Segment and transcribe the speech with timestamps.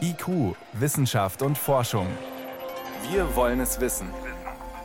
[0.00, 2.06] IQ, Wissenschaft und Forschung.
[3.10, 4.08] Wir wollen es wissen.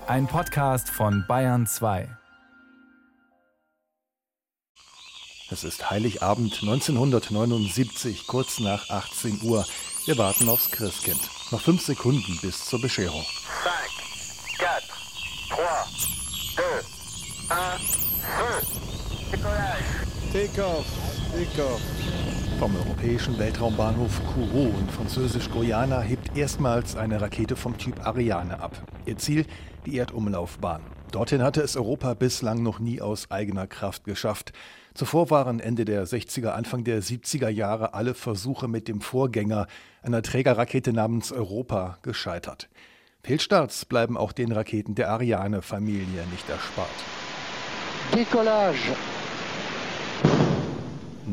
[0.08, 2.08] Ein Podcast von Bayern 2.
[5.52, 9.66] Es ist Heiligabend 1979, kurz nach 18 Uhr.
[10.06, 11.22] Wir warten aufs Christkind.
[11.52, 13.24] Noch fünf Sekunden bis zur Bescherung.
[13.24, 13.28] 5,
[14.58, 14.68] 4,
[17.48, 17.72] 3,
[19.42, 19.84] 2, 1,
[20.34, 20.86] Take-off,
[21.32, 21.82] Take-off.
[22.60, 28.82] Vom europäischen Weltraumbahnhof Kourou in französisch-Guyana hebt erstmals eine Rakete vom Typ Ariane ab.
[29.06, 29.46] Ihr Ziel
[29.86, 30.82] die Erdumlaufbahn.
[31.12, 34.54] Dorthin hatte es Europa bislang noch nie aus eigener Kraft geschafft.
[34.94, 39.68] Zuvor waren Ende der 60er, Anfang der 70er Jahre alle Versuche mit dem Vorgänger,
[40.02, 42.70] einer Trägerrakete namens Europa, gescheitert.
[43.22, 46.88] Fehlstarts bleiben auch den Raketen der Ariane-Familie nicht erspart.
[48.16, 48.96] Decollage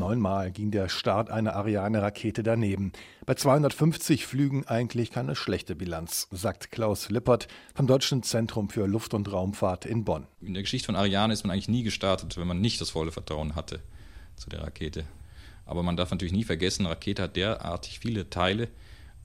[0.02, 2.90] Neunmal ging der Start einer Ariane-Rakete daneben.
[3.24, 9.14] Bei 250 Flügen eigentlich keine schlechte Bilanz, sagt Klaus Lippert vom Deutschen Zentrum für Luft-
[9.14, 10.26] und Raumfahrt in Bonn.
[10.40, 13.12] In der Geschichte von Ariane ist man eigentlich nie gestartet, wenn man nicht das volle
[13.12, 13.78] Vertrauen hatte
[14.34, 15.04] zu der Rakete.
[15.66, 18.70] Aber man darf natürlich nie vergessen, Rakete hat derartig viele Teile,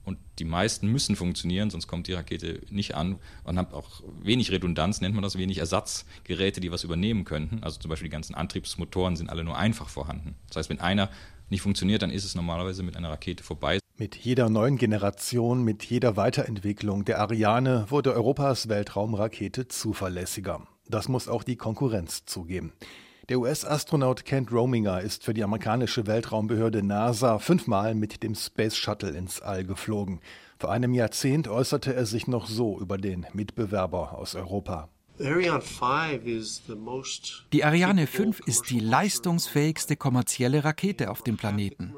[0.08, 3.18] und die meisten müssen funktionieren, sonst kommt die Rakete nicht an.
[3.44, 7.62] Man hat auch wenig Redundanz, nennt man das, wenig Ersatzgeräte, die was übernehmen könnten.
[7.62, 10.34] Also zum Beispiel die ganzen Antriebsmotoren sind alle nur einfach vorhanden.
[10.48, 11.10] Das heißt, wenn einer
[11.50, 13.78] nicht funktioniert, dann ist es normalerweise mit einer Rakete vorbei.
[13.96, 20.66] Mit jeder neuen Generation, mit jeder Weiterentwicklung der Ariane wurde Europas Weltraumrakete zuverlässiger.
[20.88, 22.72] Das muss auch die Konkurrenz zugeben.
[23.28, 29.10] Der US-Astronaut Kent Rominger ist für die amerikanische Weltraumbehörde NASA fünfmal mit dem Space Shuttle
[29.10, 30.20] ins All geflogen.
[30.58, 34.88] Vor einem Jahrzehnt äußerte er sich noch so über den Mitbewerber aus Europa.
[37.52, 41.94] Die Ariane 5 ist die leistungsfähigste kommerzielle Rakete auf dem Planeten.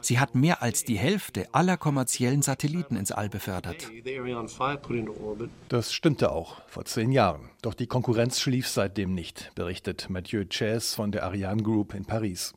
[0.00, 3.90] Sie hat mehr als die Hälfte aller kommerziellen Satelliten ins All befördert.
[5.68, 7.50] Das stimmte auch vor zehn Jahren.
[7.62, 12.54] Doch die Konkurrenz schlief seitdem nicht, berichtet Mathieu Chess von der Ariane Group in Paris.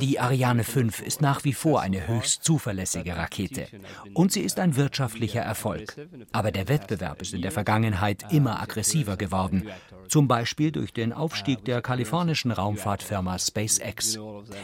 [0.00, 3.66] Die Ariane 5 ist nach wie vor eine höchst zuverlässige Rakete
[4.14, 5.96] und sie ist ein wirtschaftlicher Erfolg.
[6.30, 9.64] Aber der Wettbewerb ist in der Vergangenheit immer aggressiver geworden,
[10.08, 14.16] zum Beispiel durch den Aufstieg der kalifornischen Raumfahrtfirma SpaceX.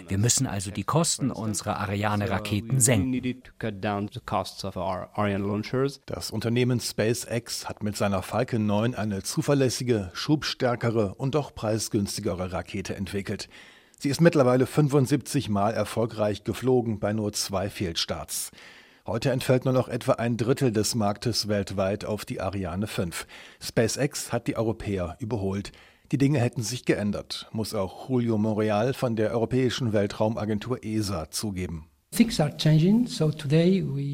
[0.06, 3.42] Wir müssen also die Kosten unserer Ariane-Raketen senken.
[6.06, 12.59] Das Unternehmen SpaceX hat mit seiner Falcon 9 eine zuverlässige, schubstärkere und doch preisgünstigere Rakete
[12.94, 13.48] entwickelt.
[13.98, 18.50] Sie ist mittlerweile 75 Mal erfolgreich geflogen bei nur zwei Fehlstarts.
[19.06, 23.26] Heute entfällt nur noch etwa ein Drittel des Marktes weltweit auf die Ariane 5.
[23.60, 25.72] SpaceX hat die Europäer überholt.
[26.12, 31.88] Die Dinge hätten sich geändert, muss auch Julio Montreal von der Europäischen Weltraumagentur ESA zugeben.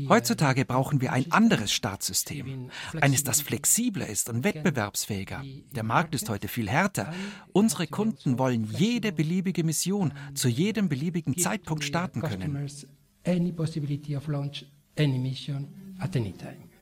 [0.09, 5.43] Heutzutage brauchen wir ein anderes Startsystem, eines, das flexibler ist und wettbewerbsfähiger.
[5.75, 7.13] Der Markt ist heute viel härter.
[7.53, 12.69] Unsere Kunden wollen jede beliebige Mission zu jedem beliebigen Zeitpunkt starten können.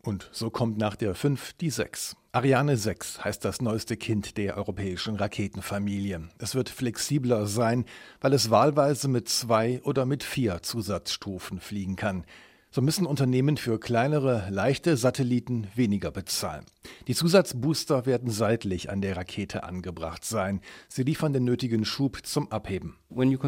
[0.05, 2.17] Und so kommt nach der 5 die 6.
[2.33, 6.29] Ariane 6 heißt das neueste Kind der europäischen Raketenfamilie.
[6.39, 7.87] Es wird flexibler sein,
[8.21, 12.25] weil es wahlweise mit zwei oder mit vier Zusatzstufen fliegen kann.
[12.75, 16.65] So müssen Unternehmen für kleinere, leichte Satelliten weniger bezahlen.
[17.07, 20.61] Die Zusatzbooster werden seitlich an der Rakete angebracht sein.
[20.89, 22.97] Sie liefern den nötigen Schub zum Abheben.
[23.11, 23.39] Wir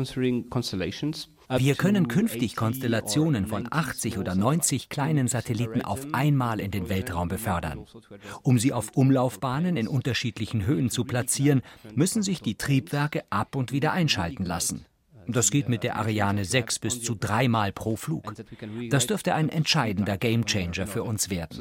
[1.75, 7.85] können künftig Konstellationen von 80 oder 90 kleinen Satelliten auf einmal in den Weltraum befördern.
[8.45, 11.63] Um sie auf Umlaufbahnen in unterschiedlichen Höhen zu platzieren,
[11.97, 14.87] müssen sich die Triebwerke ab und wieder einschalten lassen.
[15.29, 18.35] Das geht mit der Ariane 6 bis zu dreimal pro Flug.
[18.91, 21.59] Das dürfte ein entscheidender Gamechanger für uns werden.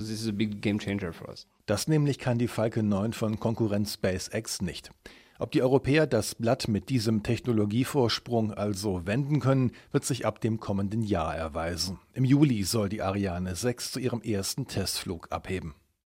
[1.65, 4.91] Das nämlich kann die Falcon 9 von Konkurrenz SpaceX nicht.
[5.37, 10.61] Ob die Europäer das Blatt mit diesem Technologievorsprung also wenden können, wird sich ab dem
[10.61, 11.99] kommenden Jahr erweisen.
[12.13, 15.75] Im Juli soll die Ariane 6 zu ihrem ersten Testflug abheben.